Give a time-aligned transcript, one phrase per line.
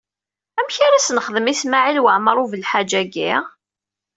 [0.59, 3.31] Amek ara s-nexdem i Smawil Waɛmaṛ U Belḥaǧ-agi?